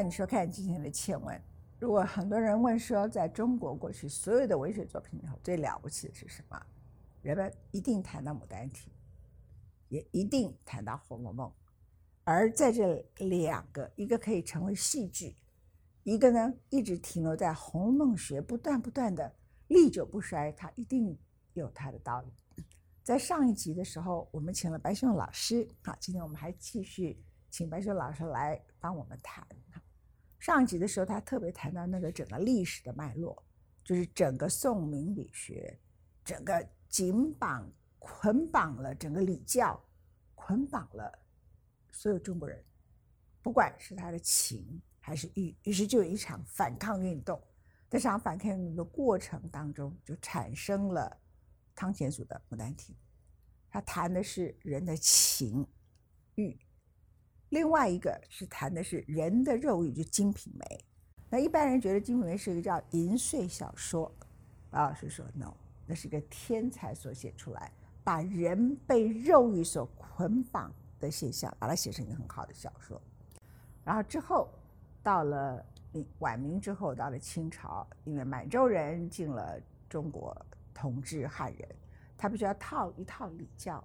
[0.00, 1.38] 欢迎收看今天的倩文。
[1.78, 6.58] 如果很多人问说，在中国过去所有的文学作品里头，最了不起的是什么？
[7.20, 8.90] 人们一定谈到《牡丹亭》，
[9.90, 11.46] 也一定谈到《红楼梦》。
[12.24, 15.36] 而在这两个，一个可以成为戏剧，
[16.04, 19.30] 一个呢一直停留在《红楼梦》学，不断不断的
[19.68, 21.14] 历久不衰，它一定
[21.52, 22.64] 有它的道理。
[23.04, 29.46] 在上一集的时候，我们请了白熊老师，好，今天我们还继续请白熊老师来帮我们谈。
[30.40, 33.40] 上集的时候，他特别谈到那个整个历史的脉络，
[33.84, 35.78] 就是整个宋明理学，
[36.24, 39.78] 整个紧绑捆绑了整个礼教，
[40.34, 41.18] 捆绑了
[41.92, 42.64] 所有中国人，
[43.42, 47.38] 不管是他的情还是欲，于是就有一场反抗运动。
[47.90, 51.14] 在这场反抗运动的过程当中，就产生了
[51.74, 52.94] 汤显祖的《牡丹亭》，
[53.68, 55.66] 他谈的是人的情
[56.36, 56.58] 欲。
[57.50, 60.64] 另外一个是谈的是人的肉欲，就《金瓶梅》。
[61.28, 64.10] 那一般人觉得《金瓶梅》是一个叫淫碎小说，
[64.70, 65.52] 白老师说 no，
[65.84, 67.72] 那是个天才所写出来，
[68.04, 73.00] 把人被肉欲所捆绑的现象，把它写成一个很好的小说。
[73.84, 74.48] 然后之后
[75.02, 75.64] 到了
[76.20, 80.36] 晚明之后，到了清朝，因为满洲人进了中国
[80.72, 81.68] 统治汉人，
[82.16, 83.82] 他必须要套一套礼教，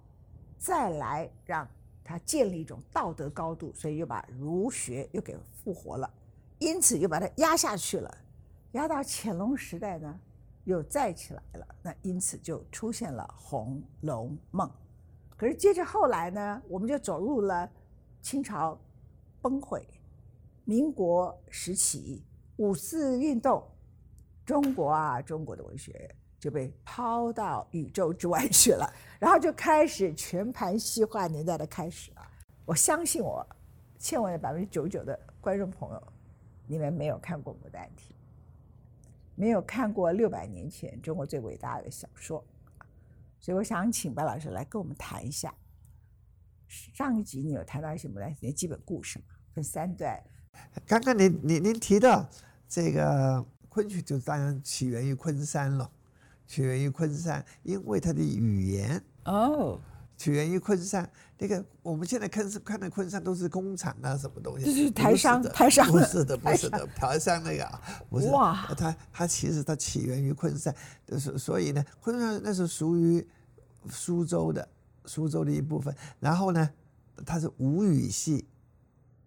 [0.56, 1.68] 再来让。
[2.06, 6.08] 他建立一种道德高度，所以又把儒学又给复活了，
[6.60, 8.18] 因此又把它压下去了，
[8.72, 10.20] 压到乾隆时代呢，
[10.64, 11.66] 又再起来了。
[11.82, 14.68] 那因此就出现了《红楼梦》。
[15.36, 17.68] 可是接着后来呢，我们就走入了
[18.22, 18.78] 清朝
[19.42, 19.82] 崩溃、
[20.64, 22.22] 民国时期、
[22.56, 23.62] 五四运动，
[24.44, 26.14] 中国啊，中国的文学。
[26.38, 32.30] 就被抛到宇宙之外去了，然后就开始全盘西化年代的开始啊！
[32.64, 33.44] 我相信我，
[33.98, 36.12] 千万的百分之九十九的观众朋友，
[36.66, 38.14] 你们没有看过《牡丹亭》，
[39.34, 42.44] 没有看过六百年前中国最伟大的小说，
[43.40, 45.54] 所以我想请白老师来跟我们谈一下。
[46.68, 49.24] 上一集你有谈到一些《牡丹亭》的基本故事吗？
[49.54, 50.22] 分三段。
[50.86, 52.28] 刚刚您您您提到
[52.68, 55.90] 这个昆曲，就当然起源于昆山了。
[56.46, 59.80] 起源于昆山，因为它的语言哦，
[60.16, 61.10] 起源于昆山。
[61.38, 64.64] 那个我们现在看是看到昆山都是工厂啊，什么东西？
[64.64, 68.26] 就是台商，台商不是的，不是的，台商那个啊，不是。
[68.28, 70.74] 哇，它它其实它起源于昆山，
[71.04, 73.26] 就是所以呢，昆山那是属于
[73.90, 74.66] 苏州的，
[75.04, 75.94] 苏州的一部分。
[76.20, 76.70] 然后呢，
[77.26, 78.46] 它是吴语系，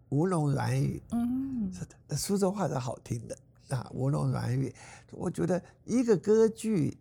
[0.10, 3.38] 吴侬软语，嗯，是的，苏州话是好听的
[3.76, 4.74] 啊，吴侬软语。
[5.12, 6.98] 我觉得一个歌剧。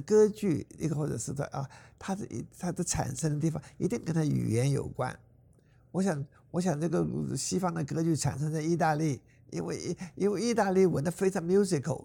[0.00, 2.26] 歌剧一个或者是的啊，它的
[2.58, 5.16] 它的产生的地方一定跟它语言有关。
[5.90, 9.20] 我想，我想这个西方的歌剧产生在意大利，
[9.50, 12.02] 因为因为意大利文的非常 musical，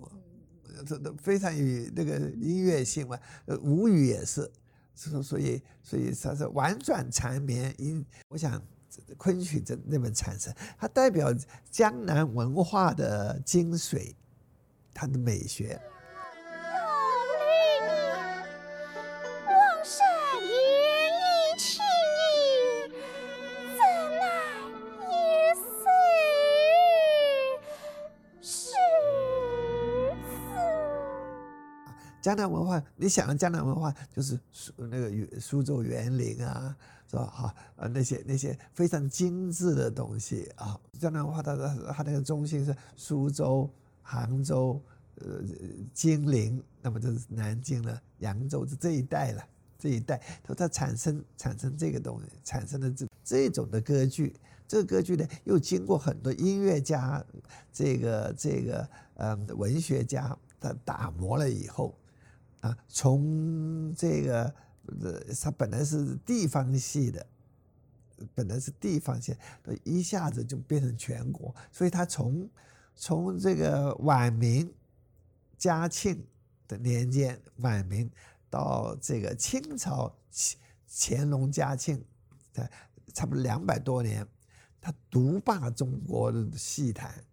[0.85, 3.17] 这都非常有那个音乐性嘛。
[3.45, 4.51] 呃，吴语也是，
[4.93, 7.73] 所所以所以它是婉转缠绵。
[7.77, 8.61] 音，我想
[9.15, 11.33] 昆曲这那边产生，它代表
[11.71, 14.13] 江南文化的精髓，
[14.93, 15.79] 它的美学。
[32.27, 36.75] 江南文化，你想的江南文化就是苏那个苏州园林啊，
[37.09, 37.25] 是吧？
[37.25, 40.77] 哈，呃，那些那些非常精致的东西啊。
[40.99, 43.69] 江南文化它的它那个中心是苏州、
[44.01, 44.77] 杭州、
[45.21, 45.39] 呃
[45.93, 49.41] 金陵，那么就是南京了、扬州是这一带了，
[49.79, 54.35] 这一带，它它产生产生这个东西，产生的这这种的歌剧，
[54.67, 57.23] 这个歌剧呢又经过很多音乐家、
[57.71, 61.95] 这个这个呃文学家他打磨了以后。
[62.87, 64.43] 从这个
[65.01, 67.27] 呃，它本来是地方系的，
[68.33, 69.35] 本来是地方系，
[69.83, 72.49] 一下子就变成全国，所以它从
[72.95, 74.73] 从这个晚明、
[75.57, 76.25] 嘉庆
[76.67, 78.09] 的年间，晚明
[78.49, 80.57] 到这个清朝乾
[80.89, 82.03] 乾隆、嘉庆
[82.53, 82.69] 的
[83.13, 84.25] 差不多两百多年，
[84.79, 87.23] 他独霸中国的戏坛。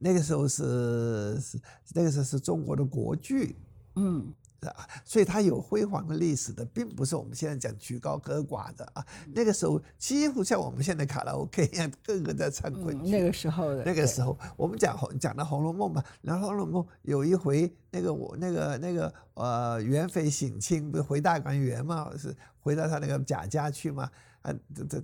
[0.00, 1.60] 那个时候是是
[1.94, 3.56] 那个时候是中国的国剧。
[3.98, 9.04] 嗯，啊，所以它有辉煌的历史的，并不是我们现在讲曲高和寡的啊。
[9.34, 13.10] 那个时候几乎像我们现在卡拉 OK 一样，个个在唱昆曲。
[13.10, 24.10] 那个时候的，那个时候我们讲红讲到《红楼梦》嘛，然后《红楼梦》有一回，那个我那个那个呃，元妃省亲不是回大观园嘛，是回到他那个贾家去嘛，
[24.42, 25.02] 啊，这这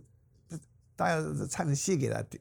[0.49, 0.59] 这
[0.97, 2.41] 大家唱戏给他听，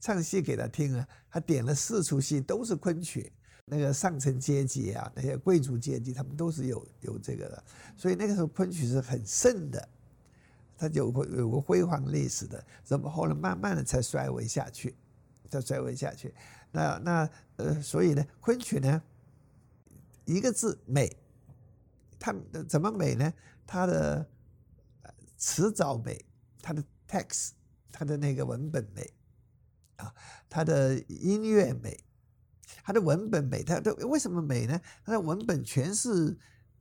[0.00, 3.32] 唱戏给他听啊，他点了四出戏都是昆曲。
[3.70, 7.64] 那个上层阶级啊，那些贵族阶级，他们都是有有这个的，
[7.96, 9.88] 所以那个时候昆曲是很盛的，
[10.76, 14.96] 它有个有个辉煌历史的，怎么后来慢慢的才衰微下去，
[15.48, 16.34] 才衰微下去。
[16.72, 19.00] 那那呃，所以呢，昆曲呢，
[20.24, 21.16] 一个字美，
[22.18, 22.34] 它
[22.68, 23.32] 怎么美呢？
[23.64, 24.28] 它的
[25.36, 26.24] 词藻美，
[26.60, 27.50] 它的 text，
[27.92, 29.08] 它的那个文本美，
[29.94, 30.12] 啊，
[30.48, 31.96] 它的音乐美。
[32.82, 34.80] 它的文本美，它它为什么美呢？
[35.04, 36.36] 它的文本全是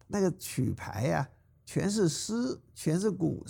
[0.07, 1.29] 那个曲牌呀，
[1.65, 3.45] 全是诗，全是古，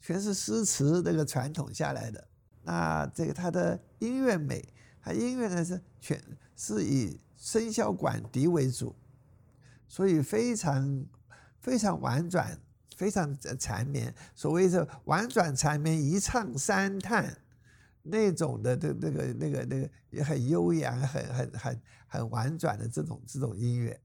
[0.00, 2.28] 全是诗词那个传统下来的。
[2.62, 4.66] 那这个它的音乐美，
[5.02, 6.22] 它音乐呢是全
[6.56, 8.94] 是以笙箫管笛为主，
[9.86, 11.06] 所以非常
[11.60, 12.58] 非常婉转，
[12.96, 14.14] 非常缠绵。
[14.34, 17.38] 所谓是婉转缠绵，一唱三叹。
[18.06, 23.98] 那种的，这那个那个那个也很悠扬，很很很很婉转的这种这种音乐。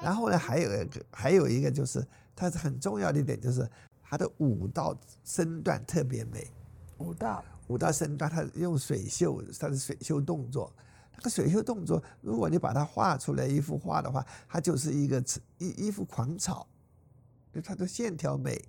[0.00, 2.06] 然后呢，还有一个还有一个就是。
[2.38, 3.68] 它是很重要的一点，就是
[4.00, 6.48] 它的舞蹈身段特别美。
[6.98, 10.72] 舞蹈，舞蹈身段，它用水袖，它的水袖动作，
[11.16, 15.22] 那个水袖动作，如果你把它画出来一幅画的话，它就是一个
[15.58, 16.66] 一一幅狂草，
[17.52, 18.64] 就它的线条美，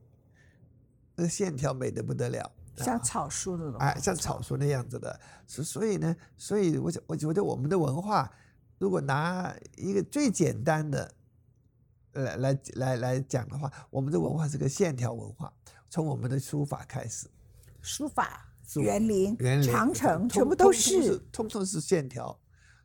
[1.15, 5.19] 那个线条美的不得了，像草书那种，哎，像草书那样子的。
[5.45, 8.31] 所所以呢，所以我我觉得我们的文化，
[8.79, 11.13] 如果拿一个最简单的。
[12.23, 15.51] 来来来来讲的话，我们的文化是个线条文化，
[15.89, 17.27] 从我们的书法开始，
[17.81, 22.37] 书法、园林、长城，全部都是，通通是线条，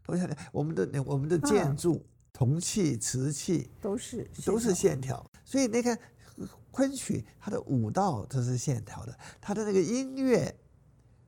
[0.05, 0.37] 都线条。
[0.53, 5.31] 我们的我们的建筑、铜器、瓷器都是都是线条。
[5.45, 5.99] 所以你看，
[6.71, 10.55] 昆曲它的舞蹈都是线条的，它的那个音乐，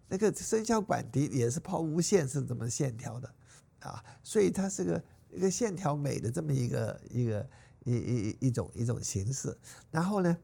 [0.08, 3.34] 那个笙箫管笛也是抛物线是怎么线条的
[3.80, 4.02] 啊？
[4.22, 7.48] 所以它是个一个线条美的这么一个一个。
[7.86, 9.56] 一一一种一种形式，
[9.92, 10.36] 然后呢，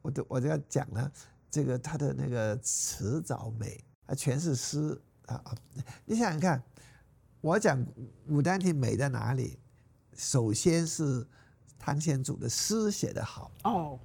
[0.00, 1.12] 我就我就要讲呢，
[1.50, 5.54] 这个它的那个词藻美啊，全是诗啊啊！
[6.06, 6.62] 你想想看，
[7.42, 7.78] 我讲
[8.26, 9.58] 《牡丹亭》美在哪里？
[10.14, 11.26] 首先是
[11.78, 14.00] 汤显祖的诗写得好哦，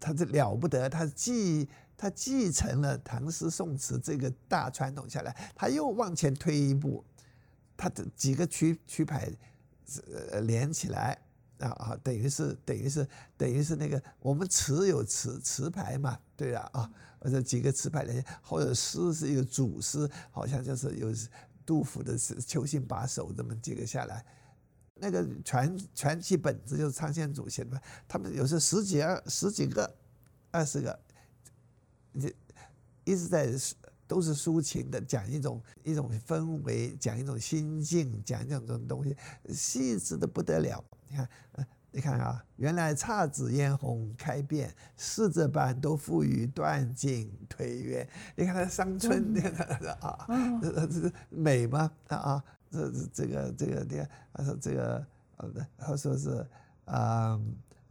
[0.00, 7.04] 他这了不得，他继他继承了唐诗宋词这个大传统下来，他又往前推一步，
[7.76, 9.30] 他的几个曲曲牌
[10.30, 11.20] 呃连起来。
[11.58, 13.06] 啊啊，等于是等于是
[13.36, 21.12] 等于是那个我们词有词词牌嘛，对啊啊，或者几个词牌的，或者诗是一个主诗，好像就是有
[21.64, 24.24] 杜甫的是“秋兴把手”这么几个下来，
[24.94, 29.96] 那个传传奇本子就是苍献祖写的，他们有时候十几二十几个、
[30.50, 30.98] 二十个，
[32.20, 32.34] 这
[33.04, 33.52] 一直在
[34.06, 39.16] 都是抒情的，讲一种一种氛围，讲一种心境，讲这种东西，
[39.48, 40.84] 细致的不得了。
[41.08, 41.28] 你看，
[41.92, 48.08] 你看啊，原来姹紫嫣红开遍，似这般都付与断井颓垣。
[48.34, 49.52] 你看他伤春，你看
[50.00, 50.26] 啊，
[50.60, 51.90] 这这美吗？
[52.08, 55.06] 啊啊，这这个这个你看，他说这个
[55.36, 56.46] 呃，他说是
[56.86, 57.40] 啊，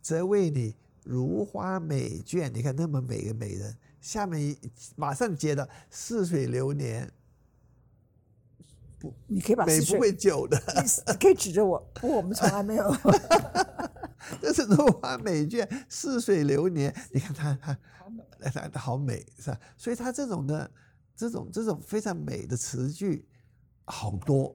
[0.01, 2.50] 则为你如花美眷。
[2.51, 4.53] 你看那么美的美人，下面
[4.98, 7.10] 马上接到似水流年。
[9.00, 10.62] 不你可以把美不会久的，
[11.07, 11.79] 你可以指着我。
[11.95, 12.93] 不，我们从来没有。
[14.41, 16.93] 这是如花美眷，似水流年。
[17.12, 18.24] 你看它，它好美，
[18.74, 19.60] 它好美，是吧？
[19.77, 20.69] 所以它这种的，
[21.15, 23.25] 这种这种非常美的词句，
[23.86, 24.53] 好多。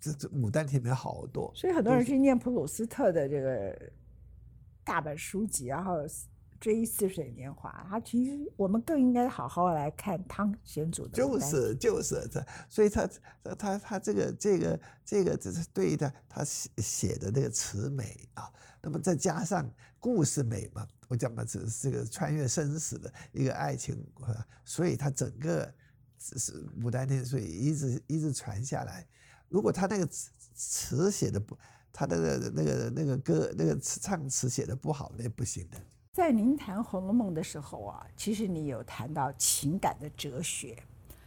[0.00, 1.52] 这这《牡丹亭》里面好多。
[1.54, 3.92] 所以很多人去念普鲁斯特的这个
[4.82, 5.94] 大本书籍，然后。
[6.60, 11.14] 追似水年华，他其实我们更应该好好来看汤显祖的。
[11.14, 13.08] 就是就是这，所以他
[13.58, 18.52] 他他这个这个这个这是对的，他写写的那个词美啊，
[18.82, 23.96] 那么再加上故事美嘛，我讲嘛，只是这个穿越生死的一个爱情，
[24.62, 25.72] 所以他整个
[26.18, 29.08] 是牡丹亭，所以一直一直传下来。
[29.48, 31.56] 如果他那个词词写的不，
[31.90, 35.78] 他那个那个那个歌那个词唱词写的不好，那不行的。
[36.20, 40.76] 在您谈《红楼梦》的时候啊，其实你有谈到情感的哲学，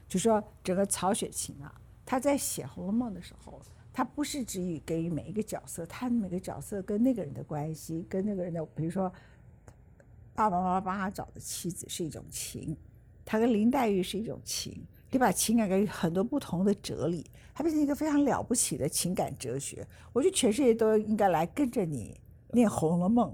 [0.08, 3.60] 就说整个曹雪芹啊，他在写《红楼梦》的时候，
[3.92, 9.12] 他不是只予给予每一个角色，他每个角色跟那个人的关系，跟那个人的，比如说
[10.36, 12.78] 爸爸妈妈帮他找的妻子是一种情，
[13.26, 14.86] 他跟林黛玉是一种情。
[15.10, 19.88] 你把情感给予很多不同的哲理，它变成一个非常了不起的情感哲学。
[20.12, 22.20] 我觉得全世界都应该来跟着你
[22.52, 23.32] 念《红楼梦》，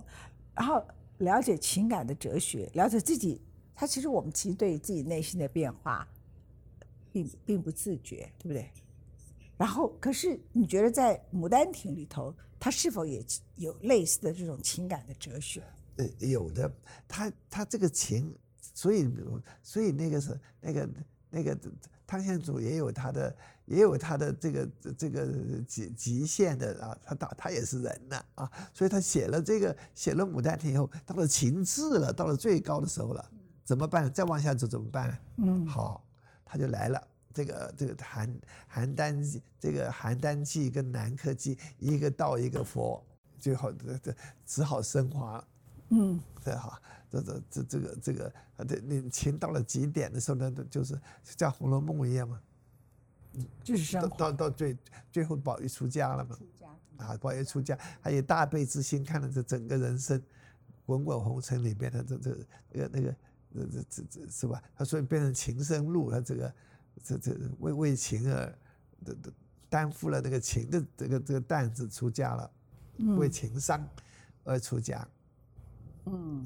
[0.55, 0.81] 然后
[1.19, 3.41] 了解情感的哲学，了解自己。
[3.75, 6.05] 他其实我们其实对自己内心的变化，
[7.13, 8.69] 并并不自觉，对不对？
[9.55, 13.23] 然后，可是你觉得在《牡丹亭》里头，他是否也
[13.55, 15.63] 有类似的这种情感的哲学？
[15.95, 16.69] 呃，有的。
[17.07, 18.35] 他他这个情，
[18.73, 19.07] 所以
[19.63, 20.89] 所以那个是那个。
[21.31, 21.55] 那个
[22.07, 23.37] 汤显祖也有他的，
[23.69, 25.27] 也有他的这个这个
[25.67, 33.23] 极极限的啊，他他他也是人呐啊，所以他写了这个写了《牡丹亭》以后，到了情志了，到了最高的时候了，
[33.63, 34.11] 怎么办？
[34.11, 35.15] 再往下走怎么办？
[35.37, 36.03] 嗯，好，
[36.43, 38.27] 他就来了，这个这个邯
[38.73, 43.05] 邯郸这个邯郸记跟南柯记，一个道一个佛，
[43.39, 44.15] 最后这这
[44.47, 45.47] 只好升华，
[45.89, 46.81] 嗯，对哈。
[47.11, 52.48] 这这这这个这个啊，对，你情到了极点的时候呢，就是像《红楼梦》一样嘛，嗯，
[53.63, 54.77] 就是到到到最
[55.11, 60.21] 最后，宝玉出家了嘛，出家啊，宝玉出家，还有大悲之心，看了这整个人生，
[60.85, 62.37] 滚滚红尘里边的这这
[62.71, 63.15] 那个那个
[63.51, 64.61] 这这这这是吧？
[64.75, 66.53] 他所以变成情深路，他这个
[67.03, 68.55] 这这为为情而
[69.69, 72.51] 担负了那个情的这个这个担子出家了，
[73.17, 73.87] 为情伤
[74.43, 75.07] 而出家，
[76.05, 76.45] 嗯。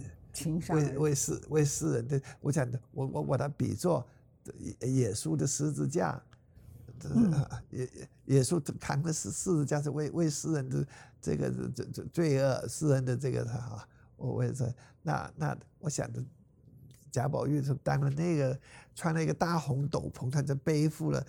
[0.70, 4.04] 为为世为世人的，我讲的，我我把它比作
[4.80, 6.20] 耶稣的十字架，
[7.72, 7.90] 耶
[8.26, 10.88] 耶稣扛的是十字架，是为为世人的
[11.22, 16.24] 这个这这罪恶，世人的这个哈，我为这那那我想着，
[17.12, 18.60] 贾宝玉是当了那个
[18.96, 21.26] 穿了一个大红斗篷，他就背负了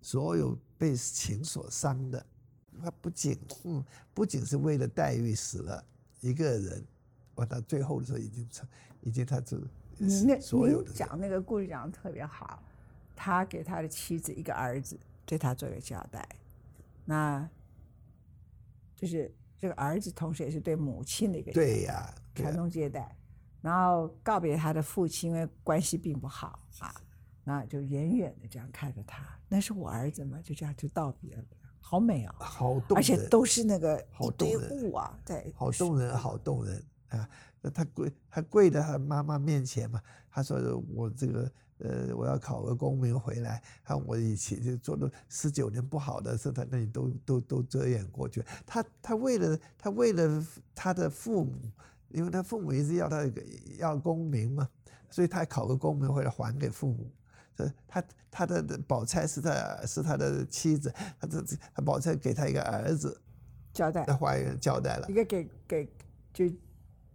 [0.00, 2.24] 所有被情所伤的，
[2.82, 5.84] 他不仅嗯不仅是为了黛玉死了
[6.20, 6.84] 一个人。
[7.34, 8.68] 我到最后的时候，已经成，
[9.02, 10.92] 已经他是所有的。
[10.92, 12.60] 讲那个故事讲的特别好，
[13.18, 14.96] 他给他的妻子一个儿子，
[15.26, 16.26] 对他做个交代，
[17.04, 17.46] 那
[18.94, 23.16] 就是这个儿子，同时也是对母亲的一个对呀传宗接代，
[23.60, 26.94] 然后告别他的父亲，因为关系并不好啊，
[27.42, 31.44] 那就远远的这样看着他，那是我儿子嘛，就这样就道别了。
[31.80, 34.94] 好美啊，好动人，而且都是那个好动人。
[34.94, 36.84] 啊，对，好动人，好动人。
[37.08, 37.28] 啊，
[37.60, 40.00] 那他跪，他跪在他妈妈面前嘛。
[40.30, 40.58] 他说
[40.94, 43.60] ：“我这个，呃，我要考个功名回来。
[43.82, 48.44] 他我以前就做了十九年不好的事，他那里都都都遮掩过去。
[48.64, 51.58] 他他为了他为了他的父母，
[52.10, 53.28] 因为他父母一直要他
[53.78, 54.68] 要功名嘛，
[55.10, 57.10] 所以他考个功名回来还给父母。
[57.88, 61.42] 他他的宝钗是他是他的妻子，他这
[61.74, 63.20] 他宝钗给他一个儿子，
[63.72, 65.92] 交代在花园交代了，一个给给
[66.32, 66.44] 就。”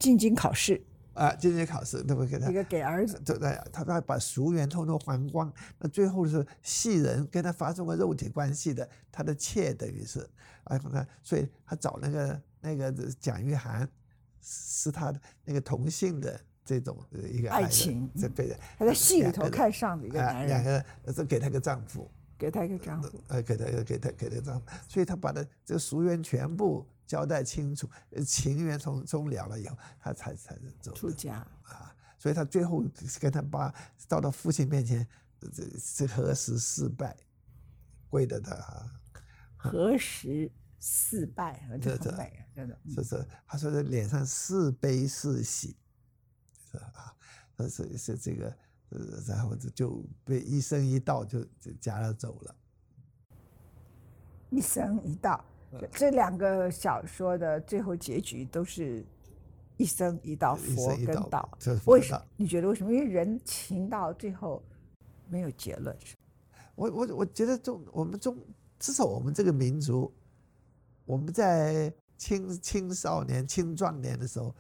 [0.03, 0.83] 进京考试
[1.13, 5.49] 啊，进京考试，对不给他一个给儿子，对对，他他把俗缘通通还光。
[5.79, 10.19] 那最后是戏人跟他发生过肉体关系的，他的妾等于是，
[10.65, 10.77] 啊，
[11.21, 13.87] 所以他找那个那个蒋玉菡，
[14.41, 16.97] 是他的那个同性的这种
[17.31, 18.59] 一个爱情，这对的。
[18.77, 22.11] 他在戏里头看上的一个男人，两个是给他个丈夫，
[22.43, 26.85] 给他一个丈夫，呃，给他给他给他丈夫，所以他把他这个俗缘全部。
[27.05, 27.87] 交代清楚，
[28.25, 31.93] 情缘从终了了以后，他才才走出家啊。
[32.17, 32.81] 所以他最后
[33.19, 33.71] 跟他爸
[34.07, 35.05] 到到父亲面前，
[35.39, 35.63] 这
[35.95, 37.15] 这何时四拜，
[38.09, 38.55] 跪的他。
[39.57, 41.69] 何时四拜？
[41.81, 42.79] 这很美啊，真的。
[42.89, 45.75] 是是，他说的脸上似悲似喜，
[46.71, 47.13] 是啊，
[47.69, 48.57] 是是这个，
[49.27, 52.55] 然后就被一生一道就就夹了走了。
[54.49, 55.43] 一生一道。
[55.91, 59.03] 这两个小说的最后结局都是
[59.75, 61.49] 一生一道佛跟道，
[61.85, 62.23] 为什么？
[62.37, 62.93] 你觉得为什么？
[62.93, 64.61] 因为人情到最后
[65.27, 65.97] 没有结论。
[66.75, 68.37] 我我我觉得中我们中
[68.77, 70.13] 至少我们这个民族，
[71.05, 74.55] 我们在青青少年、青壮年的时候，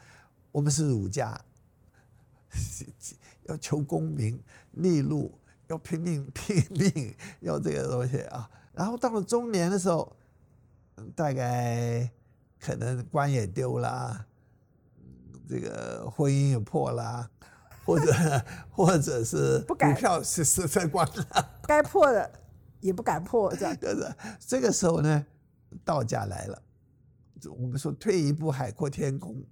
[0.51, 1.39] 我们是儒家，
[3.47, 4.41] 要求功名
[4.71, 8.49] 利禄，要拼命拼命，要这个东西啊。
[8.73, 10.15] 然后到了中年的时候。
[11.15, 12.07] 大概
[12.59, 14.27] 可能官也丢了，
[15.49, 17.27] 这个婚姻也破了，
[17.83, 18.13] 或者
[18.69, 22.31] 或者是股票是是在光了，该破的
[22.79, 23.75] 也不敢破，这样。
[23.81, 25.25] 是这个时候呢，
[25.83, 26.61] 道家来了，
[27.49, 29.43] 我们说退一步海阔天空，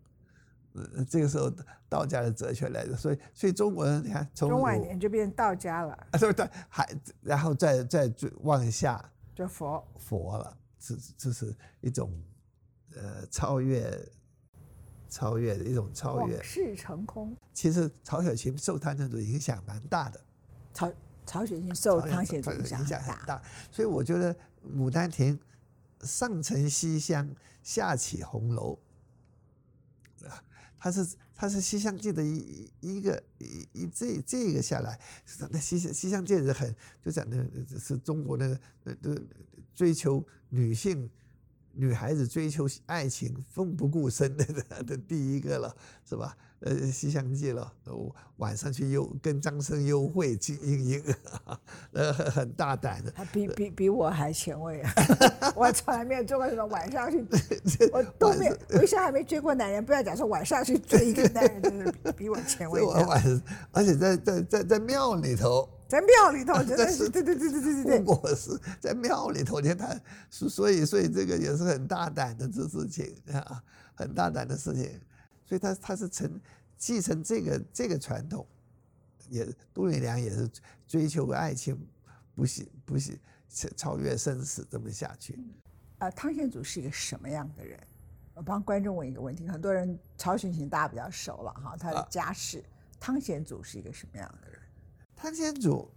[0.73, 1.51] 呃，这个时候
[1.89, 6.87] 道家的哲学来的，所以所以中国人你看，从中晚年就变道家了，啊，对对，还
[7.21, 9.03] 然后再再往下
[9.35, 10.57] 就佛佛了。
[10.79, 12.11] 这这是一种，
[12.95, 13.95] 呃，超越
[15.07, 16.43] 超越的一种超越往。
[16.43, 17.37] 事成空。
[17.53, 20.19] 其实曹雪芹受汤显祖影响蛮大的，
[20.73, 20.91] 曹
[21.23, 24.33] 曹雪芹受曹汤显祖影影响很大，所以我觉得
[24.75, 25.37] 《牡丹亭》
[26.07, 27.29] 上承西厢，
[27.61, 28.79] 下启红楼，啊，
[30.83, 34.99] 它是它是《西厢记》的一一一个一一这这个下来，
[35.51, 37.47] 那《西西厢记》是很就讲的
[37.79, 39.15] 是中国的呃呃
[39.75, 41.07] 追求女性。
[41.73, 44.45] 女孩子追求爱情奋不顾身的
[44.85, 45.75] 的第一个了，
[46.07, 46.35] 是吧？
[46.61, 51.03] 呃，《西厢记》了，我晚上去幽跟张生幽会金莺莺，
[51.91, 53.09] 呃，很很大胆的。
[53.09, 54.93] 他比比比我还前卫啊！
[55.57, 57.25] 我从来没有做过什么晚上去，
[57.91, 59.83] 我都没有，我一生还没追过男人。
[59.83, 62.79] 不要讲说晚上去追一个男人，真是比比我前卫。
[62.79, 67.99] 我晚，而且在在在在庙里头，在庙里头 真的是，对对对对对对对。
[67.99, 73.61] 不过是在庙里头，你看他，所所以所以这个也是很大胆的这事情啊，
[73.93, 74.97] 很大胆的事情。
[75.45, 76.39] 所以他他是承
[76.77, 78.47] 继承这个这个传统，
[79.27, 80.49] 也杜月娘也是
[80.87, 81.77] 追求爱情，
[82.33, 83.19] 不惜不惜
[83.75, 85.37] 超越生死这么下去。
[85.97, 87.77] 啊，汤显祖是一个什么样的人？
[88.33, 92.63] 我帮观众问一个问题，很多人曹雪芹大家比较熟了哈，他的家世，
[92.97, 94.60] 汤显祖是一个什么样的人？
[95.21, 95.87] 汤显祖，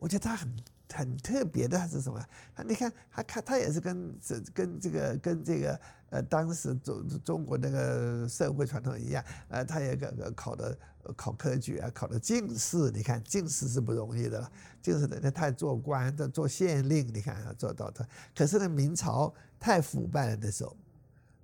[0.00, 0.56] 我觉得他很
[0.92, 2.20] 很特别的，他是什么？
[2.56, 5.80] 他你看，他看他也是跟这跟这个跟这个
[6.10, 10.76] 呃当时中中国那个社会传统一样，呃，他也个个考的
[11.16, 12.90] 考科举啊，考的进士。
[12.90, 14.50] 你看进士是不容易的了，
[14.82, 18.04] 进士的那他做官，他做县令，你看做到他。
[18.34, 20.76] 可是呢，明朝太腐败了那时候，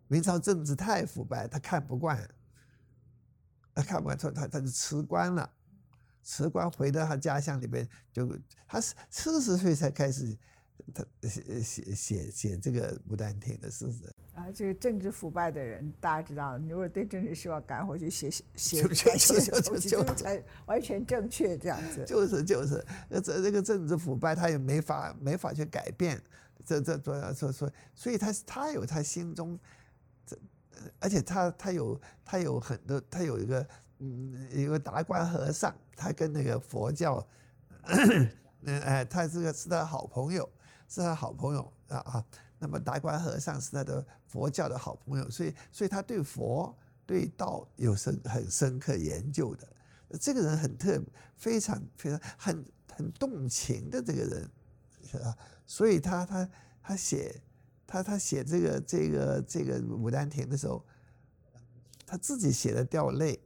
[0.08, 2.28] 明朝政治太腐败，他看不惯，
[3.72, 5.48] 他看不惯，他他他就辞官了。
[6.22, 8.28] 辞官回到他家乡里边，就
[8.66, 10.36] 他是四十岁才开始，
[10.94, 14.04] 他写写写写这个《牡丹亭》的事实。
[14.34, 22.02] 啊，这个政治腐败的人，大家知道，你如果对政治失望赶回去写写写就就写就就就才完全正确这样子。
[22.06, 26.18] 就 是就是，那这这个政治腐败，他也没法没法去改变，
[26.64, 29.58] 这这这所所所以他他有他心中，
[30.24, 30.38] 这
[30.98, 33.68] 而且他他有他有很多他有一个
[34.02, 37.24] 嗯一个达官和尚，他跟那个佛教，
[37.84, 38.28] 嗯
[38.80, 40.48] 哎，他这个是他好朋友，
[40.88, 42.24] 是他好朋友啊啊。
[42.58, 49.68] 那么达官和尚是他的佛教的好朋友，所以所以他对佛对道有深很深刻研究的。
[50.20, 51.00] 这个人很特，
[51.36, 54.50] 非常非常很很动情的这个人，
[55.10, 55.36] 是吧？
[55.66, 56.48] 所以他他
[56.82, 57.40] 他写
[57.86, 60.84] 他他写这个这个这个《牡丹亭》的时候，
[62.06, 63.40] 他自己写的掉泪，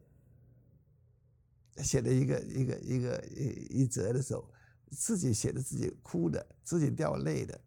[1.82, 4.48] 写的一个一个一个一一则的时候，
[4.90, 7.60] 自己写的自己哭的，自己掉泪的。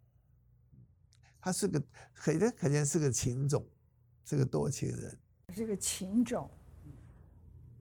[1.41, 1.81] 他是个
[2.13, 3.65] 可见可见是个情种，
[4.25, 5.17] 是个多情人，
[5.53, 6.49] 是个情种。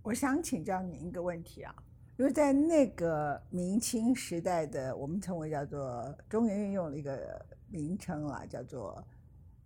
[0.02, 1.74] 我想请教您一个问题啊，
[2.16, 9.04] 因为在那个明清时代的，我们称为叫做中原运用了一个名称啦，叫做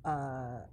[0.02, 0.66] 呃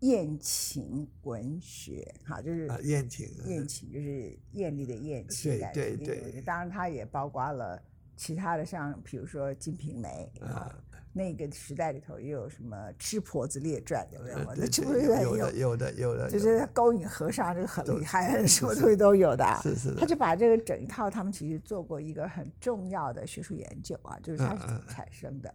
[0.00, 7.82] 艳情文学，哈，就是啊，艳情，艳情就是艳丽的艳，情对感对对的艳当然它也包括了
[8.16, 10.74] 其他的，像比如说《金瓶梅》啊。
[11.18, 14.34] 那个时代里头也有什么《吃婆子列传》，对不对？
[14.34, 19.58] 呃那《吃对对婆子列传》有的有的有的，就有的是勾引和尚，这个很厉害， 什么东西都有的啊。
[19.62, 25.54] 是是的他就把这个整一套，他们其实做过一个很重要的学术研究啊，就是它是产生的。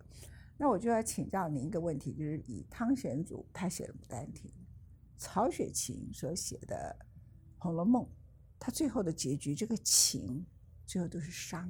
[0.62, 4.48] 那我就要请教您一个问题，就是以汤显祖他写的《牡丹亭》，
[5.18, 6.96] 曹雪芹所写的
[7.58, 8.04] 《红楼梦》，
[8.60, 10.46] 他最后的结局，这个情
[10.86, 11.68] 最后都是伤，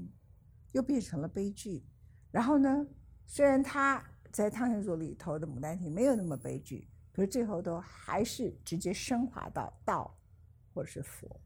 [0.73, 1.85] 又变成了悲剧。
[2.31, 2.85] 然后呢，
[3.25, 10.13] 虽然他在汤显祖里头的《牡丹亭》没有那么悲剧，可是最后都还是直接升华到道
[10.73, 11.39] 或者是佛，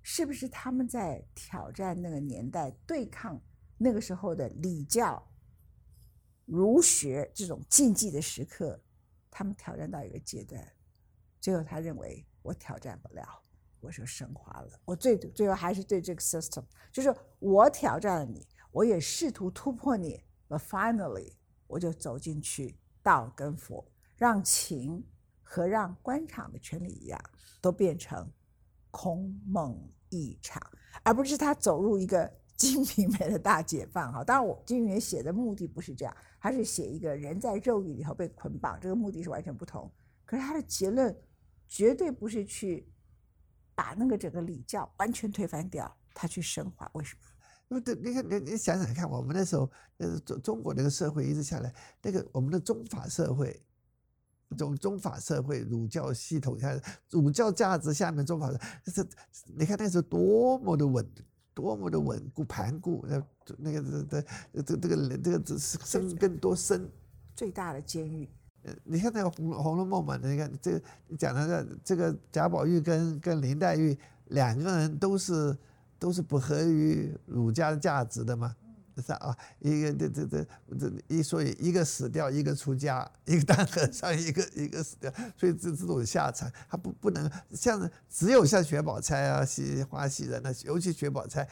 [0.00, 3.38] 是不是他们在挑战那个年代，对抗
[3.76, 5.22] 那个时候的礼教、
[6.44, 8.80] 儒学这种禁忌的时刻，
[9.30, 10.66] 他们挑战到一个阶段，
[11.40, 13.42] 最后他认为我挑战不了，
[13.80, 21.34] 我就升华了，我最最后还是对这个 system，就是我挑战了你，我也试图突破你，but finally。
[21.68, 23.82] 我就走进去，道跟佛，
[24.18, 25.02] 让情
[25.42, 27.18] 和让官场的权利一样，
[27.62, 28.30] 都变成
[28.90, 30.60] 空梦一场，
[31.02, 34.12] 而不是他走入一个金瓶梅的大解放。
[34.12, 39.88] 哈，当然我金瓶梅写的目的不是这样，他是写一个人在肉狱里头被捆绑，这个目的是完全不同。
[40.24, 41.16] 可是他的结论
[41.68, 42.92] 绝对不是去
[43.76, 46.90] 把那个整个礼教完全推翻掉，他去升华。
[46.94, 47.20] 为什么？
[47.68, 53.64] 因为对，你看，你你想想看，我们那时候，呃，中中国那个社会一直下来，那个我们的宗法社会，
[54.58, 58.52] 中中法社会儒教系统下来，儒教价值下面中法，
[58.84, 59.06] 这
[59.56, 61.08] 你看那时候多么的稳，
[61.54, 63.22] 多么的稳固盘固，那
[63.58, 66.88] 那个这这这这个这个深更多深，
[67.34, 68.28] 最大的监狱。
[68.64, 70.82] 呃，你看那个《红红楼梦》嘛，你看这个
[71.18, 75.56] 讲的这这个贾宝玉跟跟林黛玉两个人都是
[75.98, 78.54] 都是不合于儒家的价值的嘛。
[79.00, 80.46] 是啊，一个这这这
[80.78, 91.48] 这一所以一个死掉，一个出家，一个当和尚，一个一个死掉，所以这这种下场，他不不能像只有像薛宝钗啊、西花袭人那，尤其薛宝钗，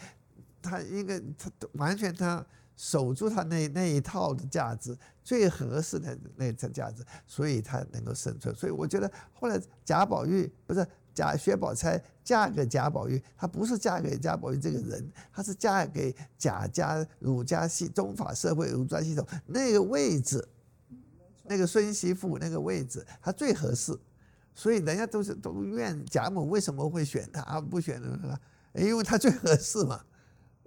[0.61, 2.45] 他应该他完全他
[2.77, 8.55] 守住他那那一套的价值，最合适的那层价值，所以他能够生存。
[8.55, 10.87] 所以我觉得后来贾宝玉不是。
[11.13, 12.01] 贾薛宝钗
[12.31, 20.47] 嫁给贾宝玉，她不是嫁给贾宝玉这个人，她是嫁给贾家儒家系宗法社会儒家系统那个位置，
[21.43, 23.99] 那个孙媳妇那个位置，她最合适，
[24.55, 28.39] 所以人家都是都怨贾母为什么会选她不选她？
[28.81, 30.01] 因为她最合适嘛，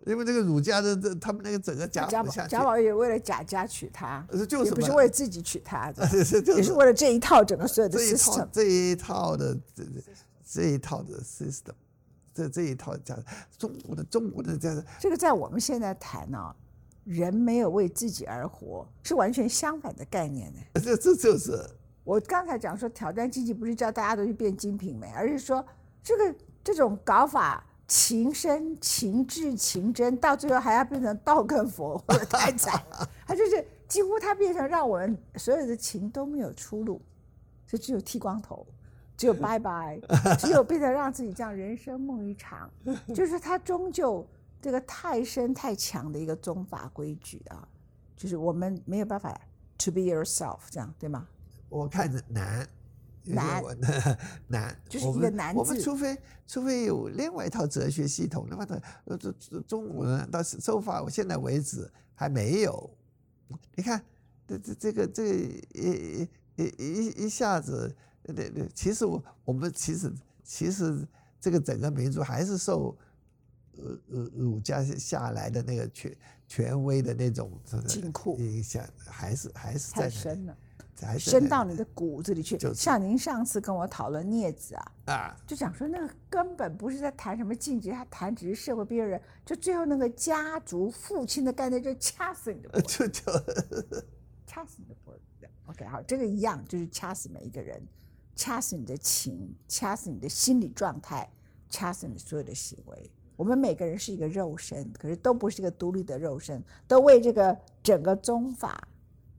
[0.06, 5.94] 因为这个儒家的这他们那个整个贾贾贾宝玉为了贾家娶她，就是不是为了自己娶她，
[6.58, 9.58] 也是为了这一套整个所有的这一套这一套的
[10.54, 10.74] 这。
[10.74, 11.74] 一套的 system，
[12.34, 13.18] 这这一套讲
[13.58, 16.56] 中国的中国的这样这个在我们现在谈呢，
[17.04, 20.60] 人没有为自己而活，是完全相反的概念呢。
[20.82, 21.64] 这这就是
[22.04, 25.64] 我刚才讲说挑战经济不是叫大家都去变精品美，而是说
[26.02, 33.10] 这个这种搞法情深情至情真，到最后还要变成道跟佛，太惨了。
[33.28, 37.02] 他就是几乎他变成让我们所有的情都没有出路，
[37.68, 38.66] 就只有剃光头。
[39.16, 40.00] 只有 拜拜，
[40.40, 42.70] 只有变得让自己这样人生梦一场，
[43.14, 44.28] 就是他终究
[44.62, 47.68] 这个太深太强的一个宗法规矩啊，
[48.16, 49.30] 就是我们没有办法
[49.78, 51.28] to be yourself 这样对吗？
[51.70, 52.68] 我看着难，
[53.24, 53.64] 难
[54.48, 55.60] 难，就是一个难字。
[55.60, 59.34] 我们除非除非有另外一套哲学系统，那么的呃中
[59.68, 62.90] 中国人到受法，我现在为止还没有。
[63.76, 64.04] 你看
[64.48, 65.36] 这这这个这
[65.74, 67.96] 一一一一下子。
[68.24, 71.06] 对对，其实我我们其实其实
[71.42, 72.98] 这个整个民族还是受
[73.78, 76.16] 呃呃儒家下来的那个权
[76.48, 77.52] 权威的那种
[77.88, 80.58] 禁锢影响，还是还是太深了，
[81.02, 82.58] 还深到你的骨子里去。
[82.58, 93.32] 就像您上次跟我讨论镊子啊，啊，就讲说那个根本不是在谈什么禁止，他谈只是社会边缘人，就最后那个家族父亲的概念就掐死你的脖子， 就就
[94.46, 95.20] 掐死你的脖子。
[95.66, 97.82] OK，好，这个一样就是掐死每一个人。
[98.36, 101.30] 掐死你的情，掐死你的心理状态，
[101.70, 103.12] 掐死你所有的行为。
[103.36, 108.88] 我们每个人是一个肉身，可是都不是一个独立的肉身，都为这个整个宗法、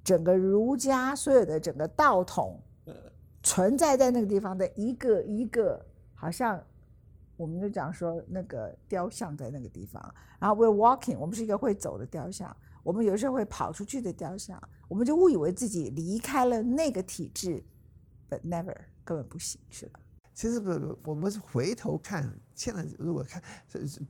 [0.02, 2.60] 整个儒家所有的整个道统
[3.42, 6.60] 存在在那个地方的一个一个，好像
[7.36, 10.02] 我们就讲说那个雕像在那个地方。
[10.38, 17.62] 然后 we're walking，我们是一个会走的雕像，我们有时候会跑出去的雕像，我们就误以为自己离开了那个体制。
[18.30, 19.92] But never，根本不行，是了？
[20.32, 23.40] 其实不，我们是回头看，现在如果看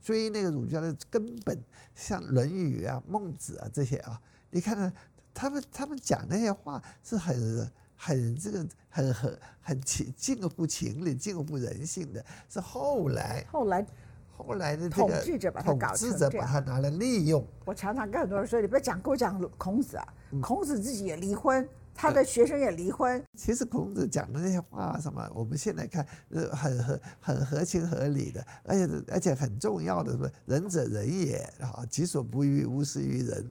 [0.01, 4.91] 追那个儒家的根本，像《论语》啊、《孟子》啊这些啊，你看看
[5.33, 13.85] 他们他们讲那些话是很很这个很很很情近乎情理、近乎人性的，是后来后来
[14.31, 17.45] 后来的统治者把它搞成这样，把它拿来利用。
[17.65, 21.67] 我常常跟很多人说，你不要讲给我讲孔子啊，孔子自己也离婚。
[21.95, 23.23] 他的学生也离婚。
[23.35, 30.29] 其实孔子讲的那些话，什么我们现在看，呃，很合很合情合理的，而且而且很重要的，什么？
[30.45, 33.49] 仁者仁也，啊，己所不欲，勿施于人，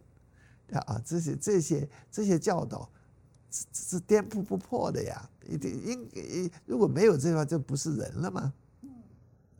[0.73, 2.89] 啊，这些这些这些教导
[3.51, 5.29] 是是颠扑不破的呀。
[5.49, 8.53] 一定应如果没有这句话，就不是人了吗？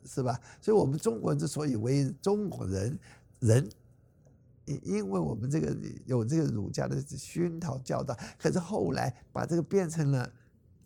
[0.05, 0.39] 是吧？
[0.61, 2.97] 所以我们中国人之所以为中国人，
[3.39, 3.67] 人。
[4.65, 5.75] 因因为我们这个
[6.05, 10.29] 有这个儒家的熏陶教导，可是后来把这个变成了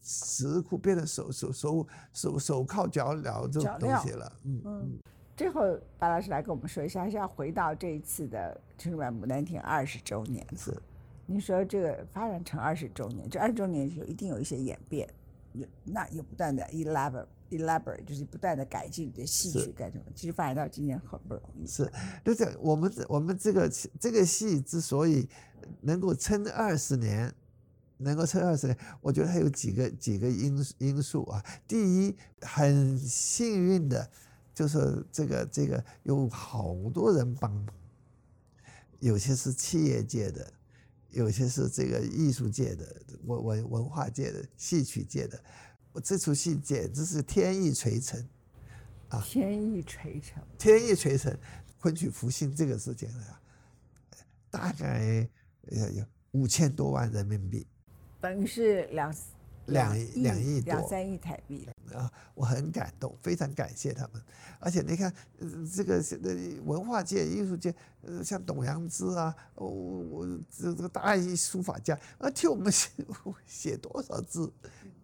[0.01, 4.31] 石窟，变成手手手手手铐脚镣这种东西了。
[4.43, 4.99] 嗯嗯。
[5.35, 5.61] 最后，
[5.97, 10.45] 白老师来跟我们说一下，是要回到这一次的春晚牡丹亭二十周年。
[10.57, 10.77] 是。
[11.25, 15.07] 您说这个发展成二十周年，这二十周年有一定有一些演变，
[15.53, 17.27] 有那有不断的 elaborate。
[17.49, 20.03] Elaborate 就是不断的改进你的戏曲改什么？
[20.15, 21.65] 其实发展到今天很不容易。
[21.65, 21.91] 是，
[22.23, 25.27] 就是我们我们这个这个戏之所以
[25.81, 27.33] 能够撑二十年，
[27.97, 31.43] 能够撑二十年，我觉得它有几个几个因因素啊。
[31.67, 34.09] 第一，很幸运的，
[34.53, 37.67] 就是这个这个有好多人帮忙，
[38.99, 40.53] 有些是企业界的，
[41.11, 42.85] 有些是这个艺术界的、
[43.25, 45.41] 文文文化界的、戏曲界的。
[45.91, 48.27] 我这出戏简直是天意垂成，
[49.09, 51.37] 啊，天意垂成，天意垂成，
[51.79, 53.41] 昆曲复兴这个事情啊，
[54.49, 55.27] 大概
[55.71, 57.65] 呃有五千多万人民币，
[58.21, 59.13] 等于是两。
[59.65, 62.11] 两两亿多，两三亿台币啊！
[62.33, 64.19] 我很感动，非常感谢他们。
[64.59, 65.13] 而且你看，
[65.71, 66.03] 这个
[66.63, 67.71] 文化界、艺术界，
[68.01, 72.89] 呃，像董阳之啊，我我这这个大一书法家，啊，替我们写
[73.45, 74.51] 写多少字，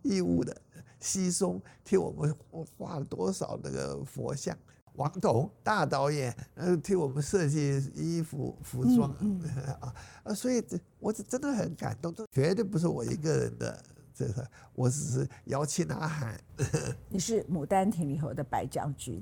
[0.02, 0.60] 义务的，
[1.00, 2.36] 西松替我们
[2.78, 4.58] 画了多少那个佛像，
[4.96, 9.12] 王董大导演，呃，替我们设计衣服服装
[9.82, 10.34] 啊 啊！
[10.34, 10.64] 所以，
[11.00, 13.84] 我真的很感动，这绝对不是我一个人的。
[14.16, 16.40] 这个我只是摇旗呐喊。
[17.10, 19.22] 你是《牡丹亭》 里头的白将军，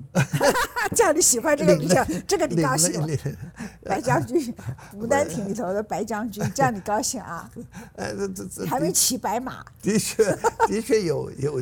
[0.94, 3.08] 叫你喜欢这个比较这个你高兴了。
[3.82, 4.40] 白将军，
[4.96, 7.50] 《牡丹亭》里头的白将军，这样你高兴啊？
[7.96, 9.64] 呃，这这这还没骑白马。
[9.82, 10.24] 的确，
[10.68, 11.60] 的确有有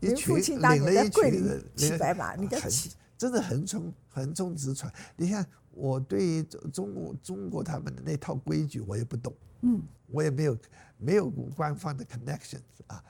[0.00, 4.92] 一群领了一群人骑白马，你骑，真的横冲横冲直闯。
[5.16, 6.42] 你看，我对
[6.72, 10.54] 中国中国他们的那套规矩我也不懂，嗯，我也没有。
[11.04, 13.04] 没有官方的 connections 啊，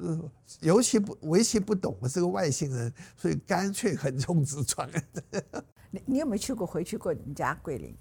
[0.00, 4.88] 呃，尤其不围棋不懂，我是个外星人，所以干脆横冲直撞。
[5.90, 7.94] 你你有没有去过回去过你们家桂林？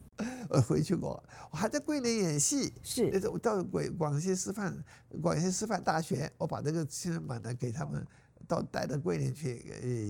[0.49, 2.73] 呃，回去过，我还在桂林演戏。
[2.81, 4.83] 是，我到广广西师范
[5.21, 8.05] 广西师范大学，我把这个新人版呢给他们
[8.47, 9.57] 到带到桂林去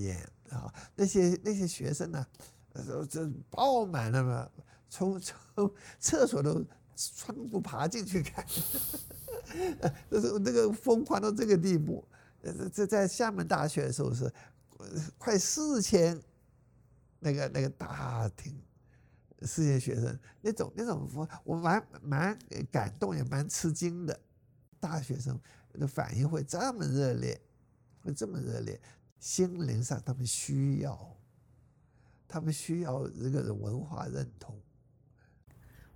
[0.04, 0.18] 演
[0.50, 0.72] 啊。
[0.96, 2.26] 那些那些学生呢，
[3.10, 4.50] 这爆满了嘛，
[4.90, 6.64] 从从厕所都。
[6.98, 8.44] 窗户爬进去看，
[10.10, 12.04] 这是那个疯狂到这个地步。
[12.42, 14.32] 呃，这在厦门大学的时候是
[15.18, 16.20] 快四千，
[17.20, 18.60] 那个那个大厅，
[19.42, 22.40] 四千学生，那种那种我我蛮蛮
[22.72, 24.20] 感动也蛮吃惊的。
[24.80, 25.40] 大学生
[25.74, 27.40] 的反应会这么热烈，
[28.04, 28.80] 会这么热烈，
[29.20, 31.18] 心灵上他们需要，
[32.28, 34.56] 他们需要这个文化认同。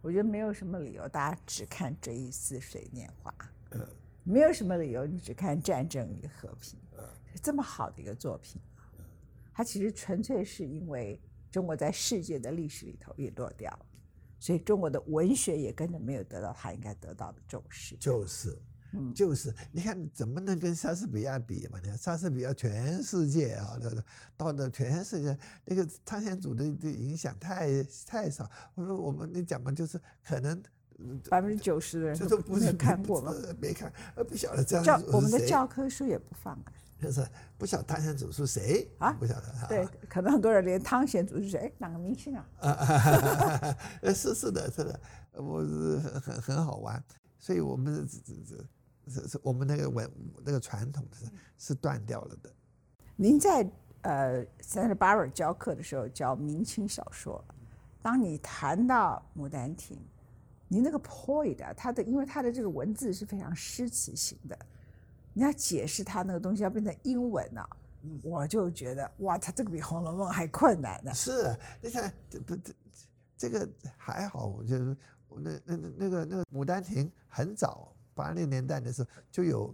[0.01, 3.33] 我觉得没有什么理由，大家只看这一似水年华。
[3.71, 3.87] 嗯
[4.23, 6.79] 没有什么理由，你只看战争与和平。
[6.97, 7.03] 嗯
[7.41, 8.61] 这么好的一个作品，
[9.53, 13.85] 它其实纯粹是因为中国在世界的历史里头陨落掉了，
[14.39, 17.95] 所以中国的文学也跟着没有得到它应该得到的重视。
[17.97, 18.57] 就是。
[18.93, 21.79] 嗯，就是，你看怎么能跟莎士比亚比嘛？
[21.81, 23.77] 你看莎士比亚全世界啊，
[24.35, 28.49] 到到全世界那个汤显祖的的影响太太少。
[28.75, 30.61] 我说我们你讲嘛，就是可能
[31.29, 33.33] 百分之九十的人都不是看过吗？
[33.59, 33.91] 没看，
[34.27, 34.83] 不晓得这样。
[34.83, 36.73] 教我们的教科书也不放啊。
[37.01, 37.25] 就是
[37.57, 39.11] 不晓得汤显祖是谁啊？
[39.13, 39.47] 不晓得。
[39.67, 42.45] 对，可能很多人连汤显祖是谁，哪个明星啊？
[42.59, 43.75] 啊，
[44.13, 44.99] 是是的，是的，
[45.33, 47.03] 我是很很很好玩，
[47.39, 48.63] 所以我们这这这。
[49.11, 50.09] 是是，我们那个文
[50.45, 51.25] 那个传统是
[51.57, 52.49] 是断掉了的。
[53.15, 53.69] 您在
[54.01, 57.43] 呃三十八尔教课的时候教明清小说，
[58.01, 59.97] 当你谈到《牡丹亭》，
[60.67, 64.57] 您那个 point 啊，它的因为它的这个文字是非常诗词型的，
[65.33, 67.61] 你要解释它那个东西要变成英文呢，
[68.23, 71.13] 我就觉得哇，它这个比《红楼梦》还困难呢。
[71.13, 72.73] 是，你看这不这
[73.37, 74.97] 这个还好，我觉得
[75.29, 77.93] 那那那那个那个《牡丹亭》很早。
[78.13, 79.73] 八零年代的时候，就有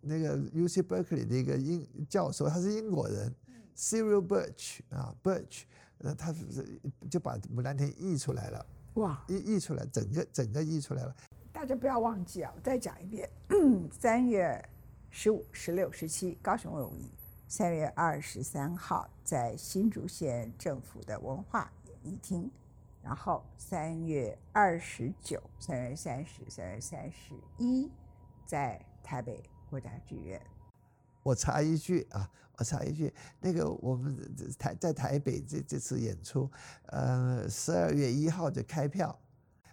[0.00, 3.34] 那个 U C Berkeley 的一个英教授，他是英国人
[3.76, 5.62] ，Cyril Birch 啊，Birch，
[5.98, 11.14] 呃，他是就把《牡丹亭》译出来了，哇，译译出来，整个整个译出来了。
[11.52, 13.28] 大家不要忘记啊，我再讲一遍：
[13.90, 14.62] 三月
[15.10, 17.08] 十五、十六、十七，高雄卫武营；
[17.48, 22.50] 三月二十三号，在新竹县政府的文化演艺厅。
[23.06, 27.88] 然后三月二十九、三月三十、三月三十一，
[28.44, 29.40] 在台北
[29.70, 30.42] 国家剧院。
[31.22, 34.18] 我插一句啊，我插一句，那个我们
[34.58, 36.50] 台在台北这这次演出，
[36.86, 39.16] 呃，十二月一号就开票，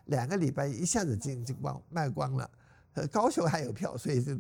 [0.06, 2.48] 两个礼拜一下子进进光卖光了。
[2.93, 4.32] 呃，高雄还有票，所以这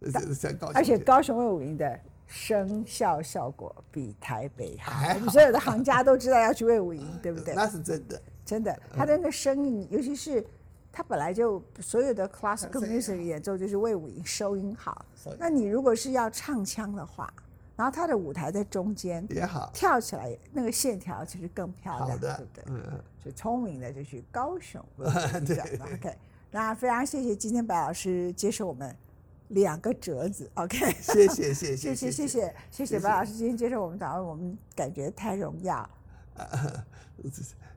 [0.00, 0.76] 呃在高雄。
[0.76, 2.00] 而且高雄有名的。
[2.32, 7.54] 声效效果比台北好，我们所有的行家都知道要去魏武营， 对不对？
[7.54, 8.80] 那是真的，真的。
[8.96, 10.44] 他的那个声音，尤其是
[10.92, 15.04] 他本来就所有的 classical music 演奏就是魏武营收音好。
[15.40, 17.32] 那你如果是要唱腔的话，
[17.74, 22.64] 然后他的舞台在中间也好，跳起来那个线条其实更漂亮，对不对？
[22.68, 23.00] 嗯嗯。
[23.24, 25.58] 就聪明的就去高雄， 对
[25.94, 26.16] ，OK。
[26.52, 28.96] 那非常谢谢今天白老师接受我们。
[29.50, 35.88] 两个折子，OK，谢谢谢谢谢谢谢谢谢谢白老师今天接受我们访问，我们感觉太荣耀。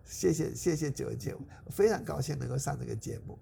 [0.06, 3.38] 谢谢谢谢九九，非常高兴能够上这个节目。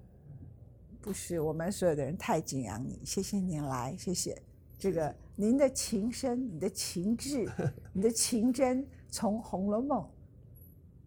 [1.01, 4.39] 不是我们所有的人太敬仰你，谢谢您来，谢谢
[4.77, 7.49] 这个您的情深、你的情志、
[7.91, 10.01] 你的情真，从《红楼梦》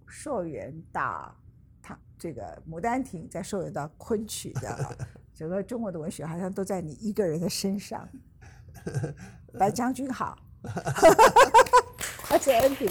[0.07, 1.35] 溯源到
[1.81, 4.97] 唐这个《牡丹亭》，再溯源到昆曲的
[5.35, 8.09] 整个中国的文学，好像都在你一个人的身上。
[9.59, 10.37] 白将军好，
[12.31, 12.91] 而且恩平。